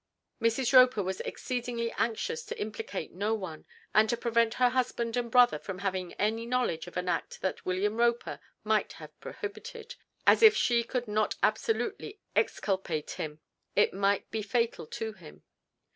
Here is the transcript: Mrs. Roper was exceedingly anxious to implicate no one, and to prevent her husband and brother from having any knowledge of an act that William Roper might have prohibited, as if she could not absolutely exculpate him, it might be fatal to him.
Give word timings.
Mrs. 0.41 0.73
Roper 0.73 1.03
was 1.03 1.19
exceedingly 1.21 1.91
anxious 1.95 2.43
to 2.45 2.59
implicate 2.59 3.11
no 3.13 3.35
one, 3.35 3.65
and 3.93 4.09
to 4.09 4.17
prevent 4.17 4.55
her 4.55 4.69
husband 4.69 5.15
and 5.15 5.29
brother 5.29 5.59
from 5.59 5.77
having 5.77 6.13
any 6.13 6.47
knowledge 6.47 6.87
of 6.87 6.97
an 6.97 7.07
act 7.07 7.39
that 7.41 7.63
William 7.67 7.97
Roper 7.97 8.39
might 8.63 8.93
have 8.93 9.11
prohibited, 9.19 9.95
as 10.25 10.41
if 10.41 10.55
she 10.57 10.83
could 10.83 11.07
not 11.07 11.35
absolutely 11.43 12.19
exculpate 12.35 13.11
him, 13.11 13.41
it 13.75 13.93
might 13.93 14.31
be 14.31 14.41
fatal 14.41 14.87
to 14.87 15.13
him. 15.13 15.43